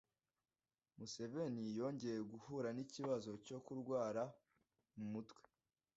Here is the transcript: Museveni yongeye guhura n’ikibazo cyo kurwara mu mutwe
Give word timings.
Museveni 0.97 1.63
yongeye 1.79 2.19
guhura 2.31 2.69
n’ikibazo 2.73 3.31
cyo 3.45 3.57
kurwara 3.65 4.23
mu 4.95 5.05
mutwe 5.13 5.43